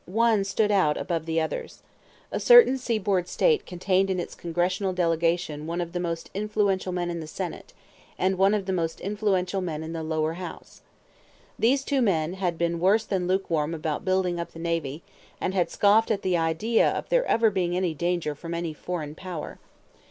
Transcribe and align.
One 0.07 0.43
stood 0.45 0.71
out 0.71 0.97
above 0.97 1.27
the 1.27 1.39
others. 1.39 1.83
A 2.31 2.39
certain 2.39 2.75
seaboard 2.79 3.27
State 3.27 3.67
contained 3.67 4.09
in 4.09 4.19
its 4.19 4.33
Congressional 4.33 4.93
delegation 4.93 5.67
one 5.67 5.79
of 5.79 5.93
the 5.93 5.99
most 5.99 6.31
influential 6.33 6.91
men 6.91 7.11
in 7.11 7.19
the 7.19 7.27
Senate, 7.27 7.71
and 8.17 8.35
one 8.35 8.55
of 8.55 8.65
the 8.65 8.73
most 8.73 8.99
influential 8.99 9.61
men 9.61 9.83
in 9.83 9.93
the 9.93 10.01
lower 10.01 10.33
house. 10.41 10.81
These 11.59 11.83
two 11.83 12.01
men 12.01 12.33
had 12.33 12.57
been 12.57 12.79
worse 12.79 13.03
than 13.05 13.27
lukewarm 13.27 13.75
about 13.75 14.03
building 14.03 14.39
up 14.39 14.53
the 14.53 14.57
navy, 14.59 15.03
and 15.39 15.53
had 15.53 15.69
scoffed 15.69 16.09
at 16.09 16.23
the 16.23 16.35
idea 16.35 16.89
of 16.89 17.09
there 17.09 17.27
ever 17.27 17.51
being 17.51 17.77
any 17.77 17.93
danger 17.93 18.33
from 18.33 18.55
any 18.55 18.73
foreign 18.73 19.13
power. 19.13 19.59